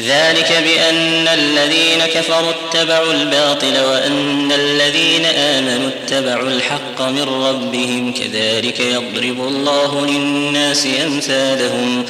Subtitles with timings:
[0.00, 9.48] ذلك بأن الذين كفروا اتبعوا الباطل وأن الذين آمنوا اتبعوا الحق من ربهم كذلك يضرب
[9.48, 12.06] الله للناس أمثالهم.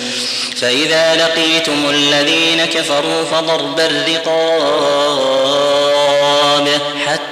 [0.56, 5.77] فإذا لقيتم الذين كفروا فضرب الرقاب.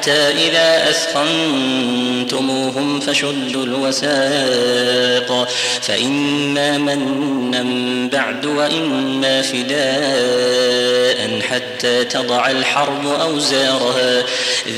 [0.06, 5.48] حتى إذا أثخنتموهم فشدوا الوساق
[5.82, 7.64] فإما منا
[8.12, 14.22] بعد وإما فداء حتى تضع الحرب أوزارها.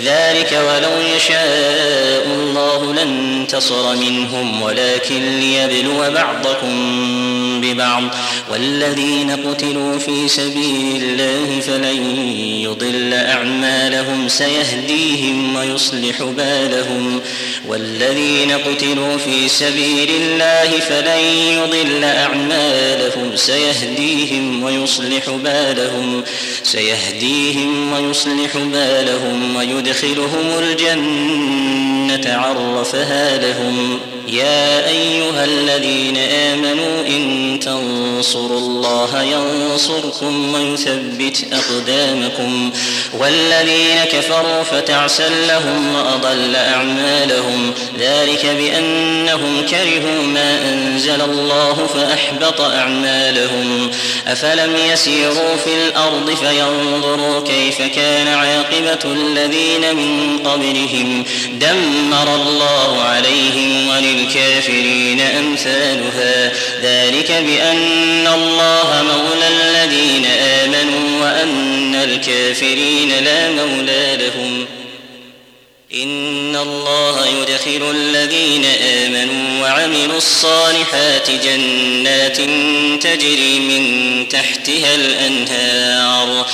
[0.04, 6.74] ذلك ولو يشاء الله لانتصر منهم ولكن ليبلو بعضكم
[7.60, 8.02] ببعض.
[8.52, 12.20] والذين قتلوا في سبيل الله فلن
[12.62, 17.20] يضل أعمالهم سيهديهم ويصلح بالهم.
[17.68, 21.20] والذين قتلوا في سبيل الله فلن
[21.58, 23.07] يضل أعمالهم
[23.38, 26.24] سيهديهم ويصلح بالهم
[26.62, 33.98] سيهديهم ويصلح بالهم ويدخلهم الجنة عرفها لهم.
[34.28, 42.67] يا أيها الذين آمنوا إن تنصروا الله ينصركم ويثبت أقدامكم.
[43.12, 47.74] والذين كفروا فتعسا لهم وأضل أعمالهم.
[47.98, 53.90] ذلك بأنهم كرهوا ما أنزل الله فأحبط أعمالهم.
[54.26, 61.24] أفلم يسيروا في الأرض فينظروا كيف كان عاقبة الذين من قبلهم.
[61.52, 66.52] دمر الله عليهم وللكافرين أمثالها.
[66.82, 74.66] ذلك بأن الله مولى الذين آمنوا وأن الكافرين لا مولى لهم.
[75.94, 82.36] إن الله يدخل الذين آمنوا وعملوا الصالحات جنات
[83.02, 86.46] تجري من تحتها الأنهار.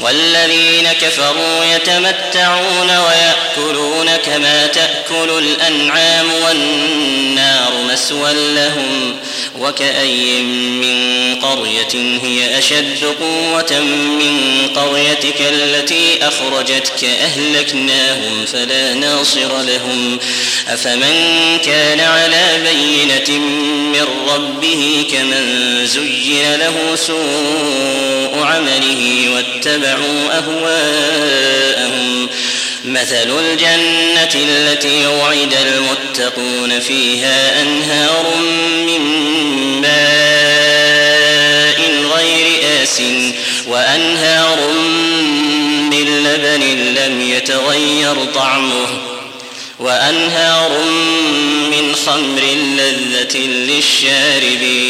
[0.00, 9.16] والذين كفروا يتمتعون ويأكلون كما تأكل الأنعام والنار مسوى لهم.
[9.60, 13.80] وكأي من قرية هي أشد قوة
[14.20, 20.18] من قريتك التي أخرجتك أهلكناهم فلا ناصر لهم.
[20.68, 23.38] أفمن كان على بينة
[23.92, 32.28] من ربه كمن زين له سوء عمله واتبعوا أهواءهم.
[32.84, 38.36] مثل الجنة التي وعد المتقون فيها أنهار
[38.86, 39.33] من
[39.84, 41.80] ماء
[42.16, 42.46] غير
[42.82, 43.02] آس
[43.68, 44.58] وأنهار
[45.90, 46.62] من لبن
[46.94, 48.88] لم يتغير طعمه
[49.78, 50.70] وأنهار
[51.70, 52.42] من خمر
[52.76, 53.38] لذة
[54.36, 54.84] للشاربين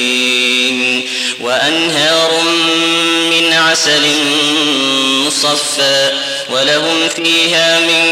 [1.41, 2.43] وأنهار
[3.31, 4.03] من عسل
[5.27, 6.13] مصفى
[6.51, 8.05] ولهم فيها من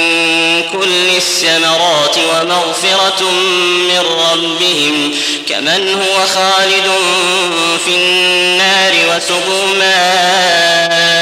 [0.73, 3.31] كل الثمرات ومغفرة
[3.89, 5.15] من ربهم
[5.49, 6.91] كمن هو خالد
[7.85, 11.13] في النار وسقوا ماء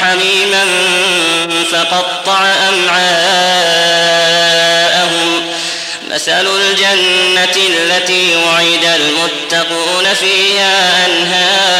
[0.00, 0.64] حميما
[1.72, 3.90] فقطع أمعاءهم.
[6.10, 11.79] مثل الجنة التي وعد المتقون فيها أنهار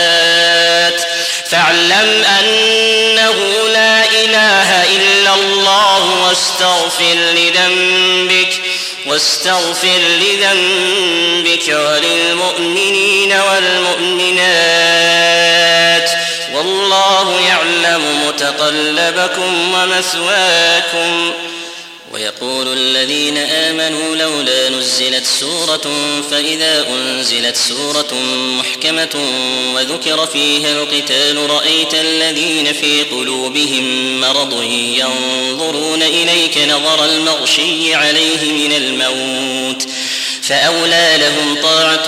[1.51, 8.61] فاعلم أنه لا إله إلا الله واستغفر لذنبك
[9.05, 14.51] واستغفر لذنبك وللمؤمنين والمؤمنات.
[16.53, 21.33] والله يعلم متقلبكم ومثواكم.
[22.13, 25.91] ويقول الذين آمنوا لولا نزلت سورة
[26.31, 28.13] فإذا أنزلت سورة
[28.57, 29.21] محكمة
[29.75, 39.83] وذكر فيها القتال رأيت الذين في قلوبهم مرض ينظرون إليك نظر المغشي عليه من الموت
[40.41, 42.07] فأولى لهم طاعة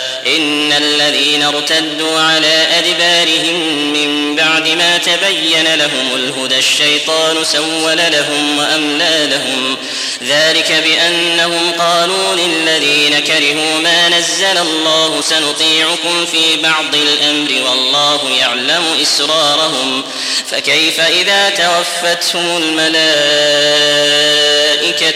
[0.27, 9.27] إن الذين ارتدوا على أدبارهم من بعد ما تبين لهم الهدى الشيطان سول لهم وأملى
[9.31, 9.77] لهم
[10.23, 20.03] ذلك بأنهم قالوا للذين كرهوا ما نزل الله سنطيعكم في بعض الأمر والله يعلم إسرارهم.
[20.51, 22.91] فكيف إذا توفتهم الملائكة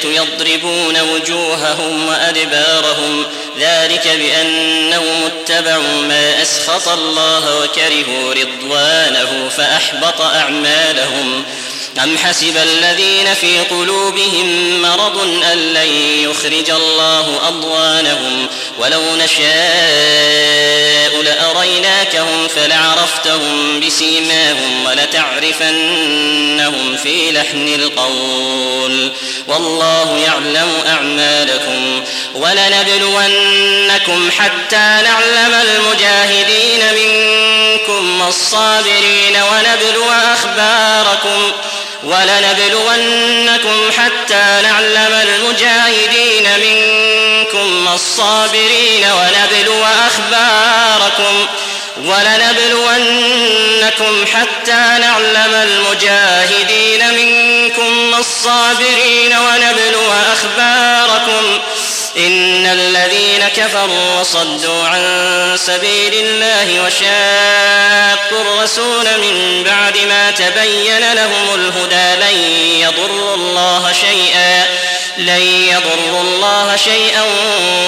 [0.10, 3.26] يضربون وجوههم وأدبارهم؟
[3.60, 11.44] ذلك بأنهم اتبعوا ما أسخط الله وكرهوا رضوانه فأحبط أعمالهم.
[12.04, 15.18] أم حسب الذين في قلوبهم مرض
[15.52, 15.88] أن لن
[16.30, 18.48] يخرج الله أضوانهم
[18.80, 19.46] ولو نشاء
[21.22, 25.78] لأريناكهم فلعرفتهم بسيماهم ولتعرفنهم
[27.04, 29.12] في لحن القول.
[29.48, 32.04] والله يعلم أعمالكم.
[32.36, 40.04] ولنبلونكم حتى نعلم المجاهدين منكم والصابرين ونبلو
[40.34, 41.52] أخباركم.
[42.06, 51.46] ولنبلونكم حتى نعلم المجاهدين منكم والصابرين ونبلو أخباركم
[51.98, 53.46] ولنبلونكم
[54.34, 61.60] حتى نعلم المجاهدين منكم والصابرين ونبلو أخباركم
[62.74, 65.02] الذين كفروا وصدوا عن
[65.58, 72.38] سبيل الله وشاقوا الرسول من بعد ما تبين لهم الهدى لن
[72.80, 74.66] يضروا الله شيئا
[75.18, 77.24] لن يضروا الله شيئا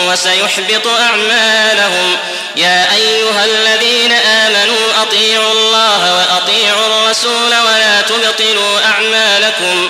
[0.08, 2.18] وسيحبط أعمالهم
[2.56, 9.90] يا أيها الذين آمنوا أطيعوا الله وأطيعوا الرسول ولا تبطلوا أعمالكم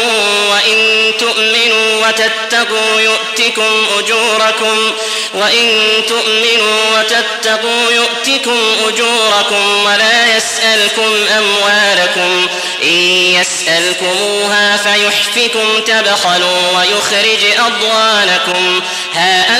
[2.11, 4.91] وتتقوا يؤتكم أجوركم
[5.33, 12.47] وإن تؤمنوا وتتقوا يؤتكم أجوركم ولا يسألكم أموالكم
[12.83, 12.97] إن
[13.39, 18.81] يسألكموها فيحفكم تبخلوا ويخرج أضوانكم
[19.13, 19.59] ها